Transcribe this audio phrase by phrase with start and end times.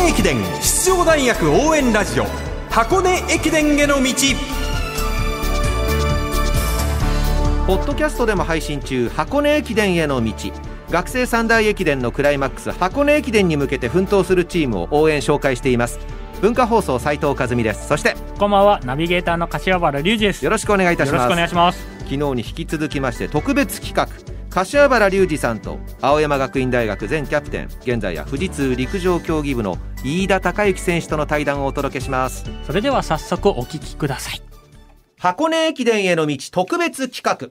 [0.00, 2.24] 根駅伝出場大学応援ラジオ。
[2.70, 4.14] 箱根駅伝への道。
[7.66, 10.32] ポッドキャストでも配信中箱根駅伝への道。
[10.90, 15.98] 学生三大駅伝のクライマックス箱根駅伝に向けて奮闘するチームを応援紹介しています。
[16.40, 17.86] 文化放送斉藤和美です。
[17.86, 20.42] そしてこんばんはナビゲーターの柏原隆二です。
[20.42, 21.86] よろしくお願いいたしよろしくお願いますします。
[21.98, 24.08] 昨日に引き続きまして特別企画
[24.50, 32.44] 柏原隆二さんと青山学院大学前キャプテン現在は富士通陸上競技部の飯田孝之選手との対談をお届けします。
[32.66, 34.42] それでは早速お聞きください。
[35.20, 37.50] 箱根駅伝への道特別企画。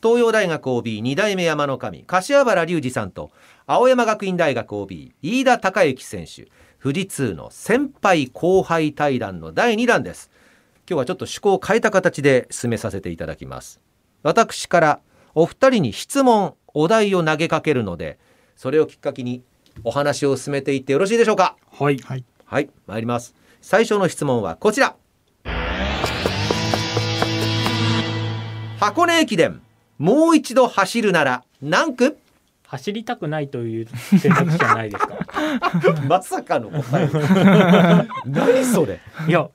[0.00, 3.32] 東洋大学 OB2 代目山の神柏原隆二さんと
[3.66, 6.46] 青山学院大学 OB 飯田孝之選手。
[6.80, 10.30] 富士通の先輩後輩対談の第2弾です。
[10.88, 13.80] 今日はちょっと趣向を変えた形で進めさせていただきます。
[14.22, 15.00] 私から
[15.34, 18.18] お二人に質問お題を投げかけるので
[18.56, 19.42] それをきっかけに
[19.84, 21.56] お話を進めていってよろしいでしょうか？
[21.70, 21.98] はい。
[21.98, 22.24] はい。
[22.44, 22.70] はい。
[22.86, 23.34] 参ります。
[23.60, 24.96] 最初の質問はこちら。
[28.80, 29.60] 箱根駅伝
[29.98, 32.16] もう一度走るなら何区？
[32.66, 33.88] 走りたくないという
[34.20, 35.16] 選択肢はないですか。
[36.06, 37.08] まさかの答え。
[38.28, 39.00] 何それ？
[39.26, 39.48] いや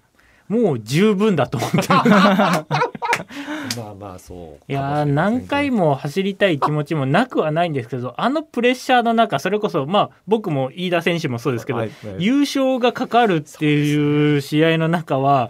[0.49, 1.77] もう十分だと思って
[3.77, 12.23] まあまあそういやー何回も走りたい気持ちもなくはないんですけどあのプレッシャーの中それこそまあ僕も飯田選手もそうですけど、はいはい。
[12.23, 15.49] 優勝がかかるっていう試合の中は、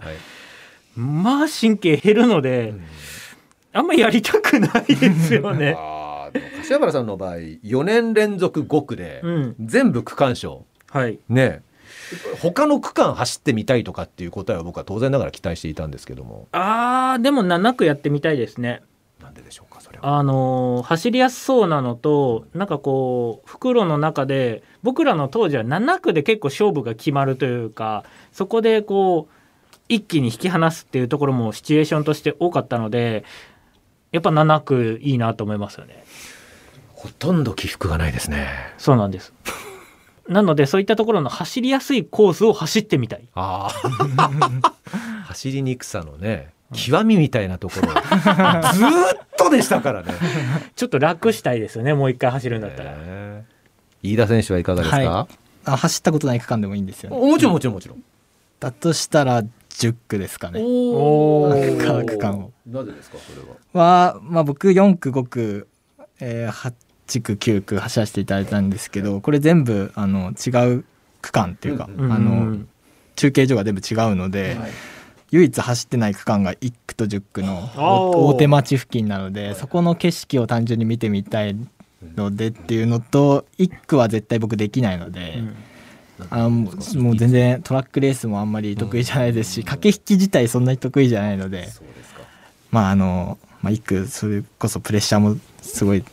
[0.96, 1.00] い。
[1.00, 2.74] まあ神経減るので、
[3.72, 5.76] あんまやりたくないですよね。
[6.58, 10.64] 柏原さんの場合4年連続5区でうん、全部区間賞。
[10.90, 11.18] はい。
[11.28, 11.62] ね
[12.42, 18.82] 他の区間走ってみたいとかっていう答えは僕は当然ながら期待していたんですけどもあーでも7区やってみたいですね。
[19.22, 29.34] なんででしょうかそれはあのー走りやすそうなのとなんかこう袋の中で僕らの当時は7区で結構勝負が決まるというかそこでこう
[29.88, 33.24] 一気に引き離すっていうところもシチュエーションとして多かったので
[34.12, 36.04] やっぱ7区いいなと思いますよね。
[36.92, 39.32] ほとんど起伏がないですねそうなんです。
[40.28, 43.28] なのでそういったところの走りやすいコースを走ってみたい。
[43.34, 43.68] あ
[44.16, 44.30] あ
[45.28, 47.88] 走りにくさのね極みみたいなところ。
[48.72, 50.14] ずーっとでしたからね。
[50.74, 52.92] ちょっと楽したいですよねもう一回走るんだったら。
[52.92, 53.46] ね
[54.02, 55.28] 飯田選手はいかがですか、は
[55.66, 57.16] あ走ったことない区間でもいいんですよね。
[57.16, 58.02] もちろんもちろんもちろん。
[58.60, 60.60] だとしたら10区ですかね。
[60.62, 61.86] おー。
[61.86, 62.52] なんか区間を。
[62.66, 63.38] なぜですかそれ
[63.80, 64.14] は？
[64.14, 65.68] は、まあ僕4区5区、
[66.20, 66.52] えー
[67.06, 70.84] 8区9区走らせていただいたんですけど、これ全部あの違う
[71.20, 72.12] 区間っていうか、うん。
[72.12, 72.58] あの
[73.16, 74.56] 中継所が全部違うので、
[75.30, 81.56] 唯一走ってない区間が1区と10区の大手町付近なので、そこの景色を単純に見てみたい
[82.16, 85.34] のでっていうのと1区は絶対僕できないので。
[85.38, 85.56] うん。
[86.30, 91.68] あもうもう全然トラックレースもあんまり得意じゃないですし、駆け引き自体そんなに得意じゃないので
[92.70, 96.04] まああの、まあ、1区それこそプレッシャーもすごい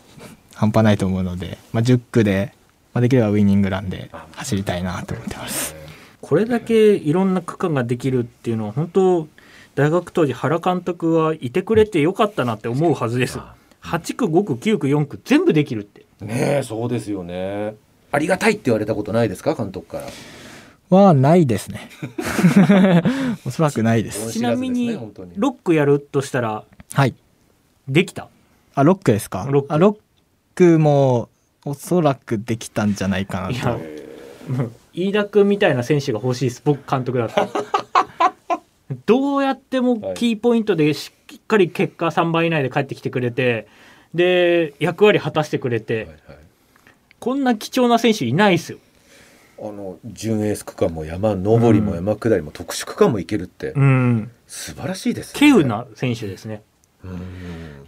[0.61, 2.53] 半端ないと思うので、まあ、10区で、
[2.93, 5.75] まあ、できればウイニングランで走りたいなと思ってます。
[6.21, 9.27] これだけいろんな区間ができるっていうのは本当
[9.73, 13.39] 大学当時原監督はいてくれてよかったなって思うはずです。
[13.81, 16.05] 8区5区9区4区全部できるって。
[16.23, 17.73] ねえそうですよね。
[18.11, 20.95] ありがたいって言われたことないですか監督から。
[20.95, 21.89] はないですね。
[23.47, 24.31] おそらくないです。
[24.33, 25.33] ちなみに本当に。
[25.37, 27.15] 6区やるとしたらはい。
[27.87, 28.27] できた？
[28.75, 29.47] あ、ロックですか？
[29.49, 29.73] ロック。
[29.73, 29.97] あ、ロッ
[30.55, 31.29] クも
[31.65, 33.69] おそらくできたんじゃないかないやと。
[34.51, 36.61] もう飯田君みたいな選手が欲しいです。
[36.65, 37.49] 僕監督だったら。
[39.05, 43.67] どうやってもキーポイントでしっかり結果3番以内で帰ってきてくれて
[44.13, 46.17] で役割果たしてくれて、はいはい
[47.21, 48.79] こんな貴重な選手いないですよ。
[49.59, 54.31] あの準エース区間も山登りも山下りも特殊区間も行けるってうん。
[54.47, 56.63] 素晴らしいです稀有な選手ですね。
[57.03, 57.19] うん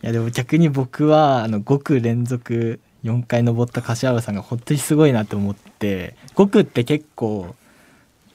[0.04, 7.56] いやでも逆に僕はあの5区連続4回登った柏原さんが本当にすごいなと思って5区って結構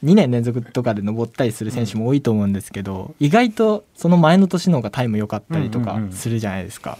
[0.03, 6.99] 2年連続とかで登ったりする選手も多いと思うんですけど、意外とその前の年の方がタイム良かったりとかするじゃないですか。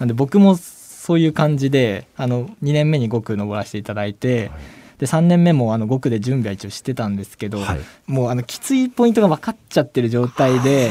[0.00, 4.50] なんで僕もそういう感じであの2年目に5区登らせていただいて、
[4.98, 7.80] で3年目もあの5区で準備は一応してたんですけど、はい。
[8.08, 10.90] もうあのきついポイントが分かっちゃってる状態で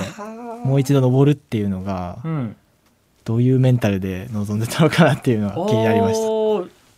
[0.63, 2.55] もう一度登るっていうのがうん
[3.29, 6.19] どういうメンタルで臨んでたのかなっていうのは気になりました。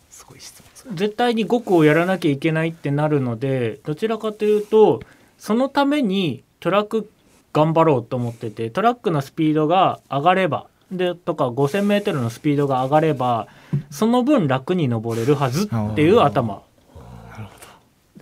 [0.09, 0.95] すごい質問。
[0.95, 5.01] 絶対に5区をやらなきゃいけないってなるのでどちらかというと
[5.37, 7.11] そのためにトラック
[7.51, 13.47] 頑張ろうと思っててトラックのスピードが上がればでとか 5,000m のスピードが上がれば
[13.89, 16.61] その分楽に登れるはずっていう頭。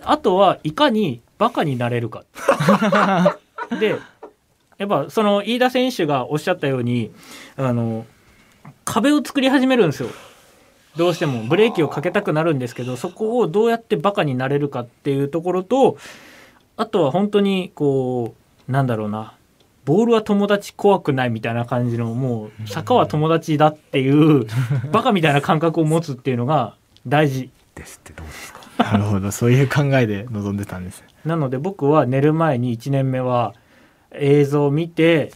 [0.02, 2.24] あとはいかにバカになれるか。
[3.78, 3.94] で
[4.80, 7.10] やっぱその飯田選手がおっしゃったように
[7.56, 8.06] あの
[8.86, 10.08] 壁を作り始めるんですよ。
[10.96, 11.44] どうしても。
[11.44, 15.98] ブレーキをかけたくなるんですけどそこをどうやってバカになれるかっていうところと
[16.78, 18.34] あとは本当にこ
[18.68, 19.34] うなんだろうな。
[19.84, 24.46] ボールは友達怖くないみたいな感じのもう坂は友達だっていう
[24.92, 26.74] バカみたいな感覚を持つっていうのが
[27.06, 27.50] 大事。
[27.74, 28.60] ですってどうですか？
[28.92, 29.30] なるほど。
[29.30, 31.04] そういう考えで臨んでたんです。
[31.24, 33.54] なので僕は寝る前に1年目は
[34.14, 35.32] 映像を見て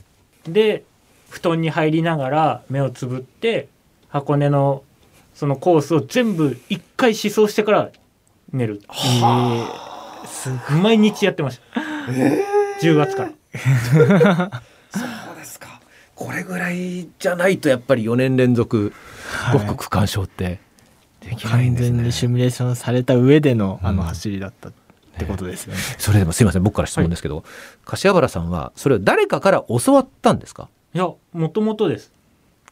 [0.48, 0.84] で
[1.30, 3.68] 布団に入りながら目をつぶって
[4.08, 4.82] 箱根の
[5.34, 7.90] そのコースを全部一回思想してから
[8.52, 8.80] 寝る
[10.26, 11.80] す毎日やってました、
[12.80, 13.30] 10月から。
[14.90, 15.80] そうですか。
[16.14, 18.92] これぐらいじゃないとやっぱり4年連続
[19.28, 19.58] はい。
[19.58, 20.60] 5区区間賞って。
[21.20, 24.08] できないん完ですね、全にシミュレーションされた上でのあのうん。
[24.08, 24.78] 走りだったって
[25.24, 25.78] ことですよね。
[25.98, 27.44] それでもすいません僕から質問ですけど、
[27.84, 30.68] 柏原さんはそれを誰かから教わったんですか？
[30.94, 32.12] いやもともとです。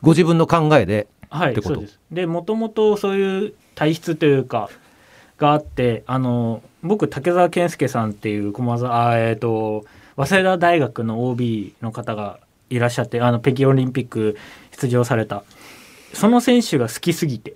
[0.02, 1.74] ご自分の考えではいってこと？
[1.76, 2.00] そうです。
[2.10, 4.68] でもともとそういう体質というか
[5.38, 9.84] があってあの僕竹澤健介さんっていう駒沢あえっ、と
[10.16, 12.38] 早稲田大学の OB の方が
[12.70, 14.36] いらっしゃってあの北京オリンピック
[14.72, 15.44] 出場された。
[16.12, 17.54] その選手が好きすぎて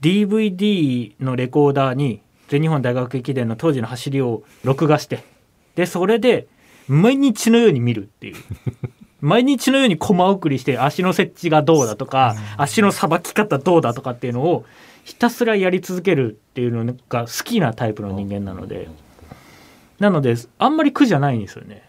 [0.00, 5.24] DVD のレコーダーに全日本大学駅伝の当時の走りを録画して
[5.74, 6.46] でそれで
[6.88, 8.36] 毎日のように見るっていう。
[9.22, 14.66] 毎日のようにコマ送りして足の設置がどうだとか足のさばき方どうだとかっていうのを
[15.04, 18.88] ひたすらやり続けるっていうのが好きなタイプの人間なので。
[19.98, 21.82] なのであんまり苦じゃないんですよね。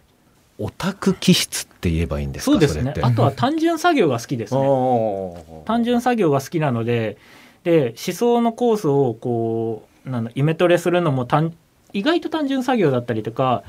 [0.59, 2.93] オタク気質って言えばいいんですかそうですね。
[3.01, 4.61] あとは単純作業が好きですね。
[5.65, 7.17] 単純作業が好きなので
[7.63, 11.53] で思想のコースをこうなんだイメトレするのも単
[11.93, 13.63] 意外と単純作業だったりとか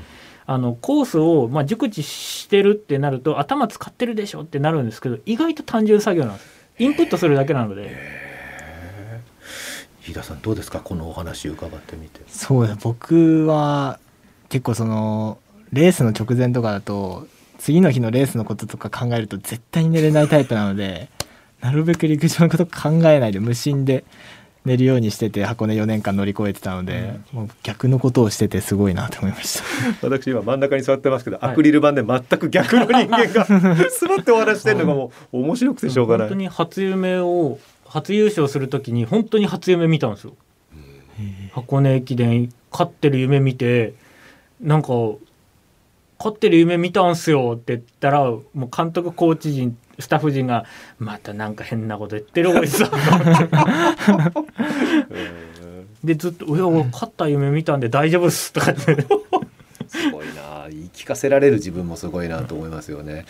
[0.45, 6.47] あのコースを、まあ、熟知してるってなると頭使ってるでしょってなるんですけど意外と単純作業なんです。
[6.79, 7.95] インプットするだけなので。
[10.01, 10.79] 飯田さんどうですか？
[10.79, 12.21] このお話伺ってみて。
[12.27, 13.99] そうだ僕は
[14.49, 15.37] 結構その
[15.71, 17.27] レースの直前とかだと
[17.59, 21.09] 次の日のレースのこととか考えると絶対に寝れないタイプなので
[21.61, 24.03] なるべく陸上のこと考えないで無心で
[24.65, 29.63] 寝るようにしてて箱根4年間乗り越えてたので、もう逆のことをしててすごいなと思いました。
[30.07, 31.51] 私今真ん中に座ってますけど、はい。
[31.51, 33.45] アクリル板で全く逆の人間が
[33.89, 36.27] 座ってお話してるのがもう面白くてしょうがない。
[36.27, 40.33] 本当に初夢を初優勝するときに本当に初夢見たんですよ。
[41.53, 43.93] 箱根駅伝勝ってる夢見て
[44.61, 44.89] なんか
[46.19, 50.65] 勝ってる夢見たんすよって言ったらもう監督コーチ陣スタッフ陣が
[50.99, 52.91] またなんか変なこと言ってるおじさん
[56.03, 58.97] でずっと「いや俺勝った夢見たんで大丈夫っす」とかって。
[59.87, 63.25] すごいな言い聞かせられる自分もすごいなと思いますよね、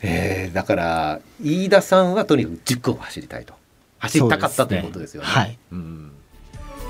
[0.00, 3.52] えーだから飯田さんはとにかく10区を走りたいと。
[3.98, 5.28] 走りたかったということですよね。
[5.28, 5.58] はい。
[5.72, 6.12] うん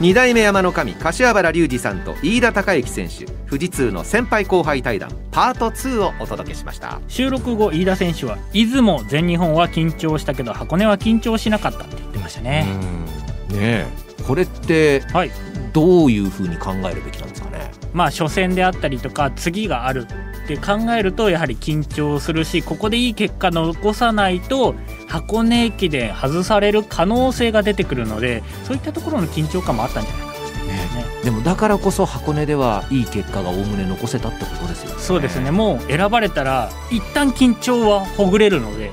[0.01, 7.01] 二代目山の神柏原隆二さんと飯田孝之選手富士通の先輩後輩対談パート2をお届けしました。
[7.09, 12.67] 収録後飯田選手は出雲全日本は緊張したけど箱根は緊張しなかったって言ってましたね、
[13.49, 13.87] ねえ。
[14.25, 15.33] これってはい。
[15.73, 17.71] どういうふうに考えるべきなんですかね？
[17.93, 20.07] まあ初戦であったりとか次がある
[20.45, 24.75] って考えるとやはり緊張するしここでいい結果残さないと
[25.09, 30.33] 箱根駅伝外される可能性が出てくるのでそういったところの緊張感もあったんじゃないかな。
[30.69, 31.05] ね。
[31.25, 35.01] でもだからこそ箱根ではいい結果がおおむね残せたってことですよね。
[35.01, 35.51] そうですね。
[35.51, 38.91] もう選ばれたら一旦緊張はほぐれるので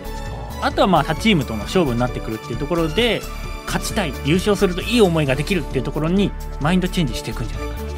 [0.62, 3.22] あとはまあ他チームとの勝負になってくるっていうところで
[3.65, 6.31] 勝ちたい優勝するといい思いができるっていうところに
[6.62, 7.94] マインドチェンジしていくんじゃないかな。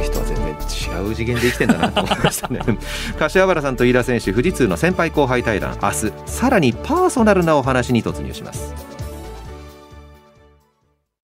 [0.00, 2.60] る人は全然違う次元で生きてんだなと思いましたね
[3.18, 8.89] 柏原さんと飯田選手富士通の先輩後輩対談明日さらにパーソナルなお話に突入します。